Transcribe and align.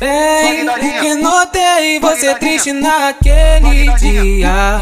Bem, 0.00 0.66
que 1.00 1.14
notei 1.14 2.00
você 2.00 2.34
triste 2.34 2.72
naquele 2.72 3.92
dia. 3.98 4.80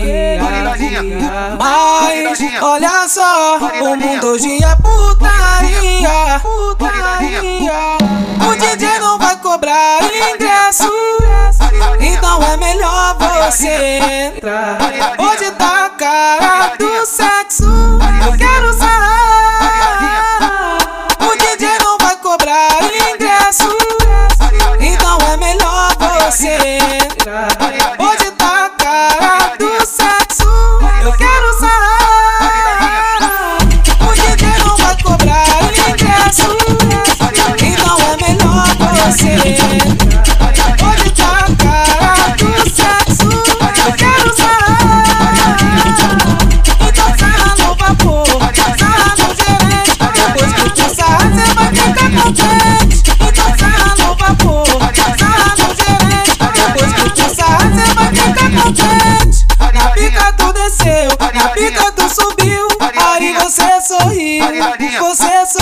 Mas 1.59 2.39
olha 2.63 3.09
só, 3.09 3.59
o 3.59 3.97
mundo 3.97 4.29
hoje 4.29 4.59
é 4.65 4.77
putaria. 4.77 6.41
O 8.49 8.55
DJ 8.57 8.99
não 9.01 9.19
vai 9.19 9.37
cobrar 9.37 9.99
ingresso. 10.03 10.91
Então 12.01 12.43
é 12.43 12.57
melhor 12.57 13.17
você 13.19 14.01
entrar. 14.37 14.79
Hoje 15.19 15.51
tá 15.53 15.91
cara 15.99 16.77
do 16.79 16.98
Hoje 27.31 28.31
tá 28.39 28.65
a 28.65 28.71
cara 28.71 29.55
do 29.59 29.85
sexo. 29.85 30.49
Eu 31.03 31.13
quero 31.13 31.61
sarar. 31.61 33.19
O 34.01 34.15
DJ 34.15 34.49
não 34.65 34.75
vai 34.79 34.97
cobrar 35.03 35.47
ingresso. 35.91 36.57
Então 37.61 37.99
é 38.01 38.17
melhor 38.33 38.67
você 39.05 40.18
tu 61.93 62.09
subiu. 62.09 62.69
Aí 62.81 63.33
você 63.35 63.81
sorriu, 63.81 64.45
você 64.99 65.47
sorriu. 65.47 65.58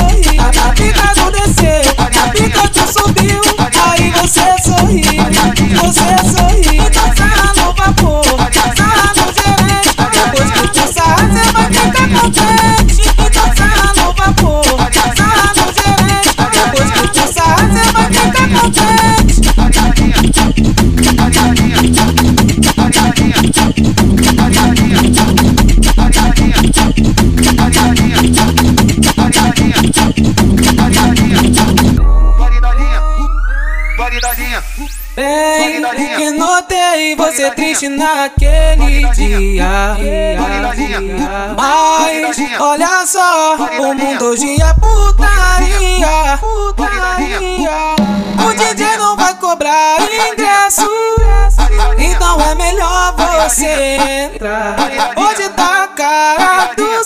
Bem, 35.36 36.16
que 36.16 36.30
notei 36.30 37.14
você 37.14 37.50
triste 37.50 37.88
naquele 37.88 39.06
dia. 39.10 39.96
Mas 41.56 42.36
olha 42.58 43.06
só, 43.06 43.56
o 43.56 43.94
mundo 43.94 44.24
hoje 44.26 44.56
é 44.60 44.74
putaria. 44.74 46.38
O 48.48 48.54
DJ 48.54 48.96
não 48.96 49.16
vai 49.16 49.34
cobrar 49.34 49.96
ingresso. 50.00 50.88
Então 51.98 52.40
é 52.40 52.54
melhor 52.54 53.14
você 53.16 53.98
entrar. 54.32 54.76
Hoje 55.16 55.48
tá 55.50 55.88
cara 55.96 56.72
do 56.76 57.04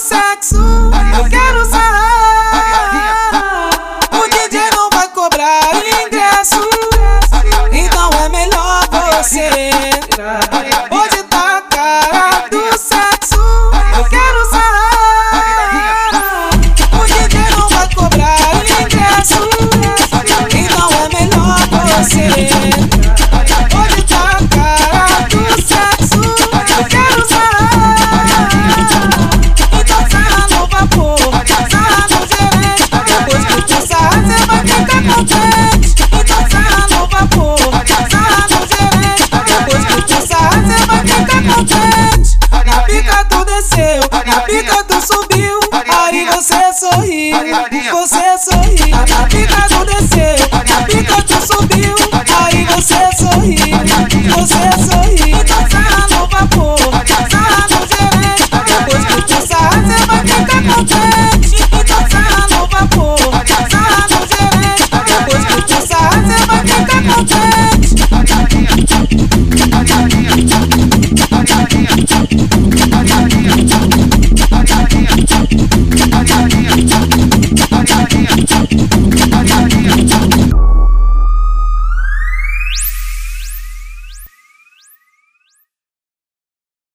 Você 47.92 48.18
é 48.18 48.36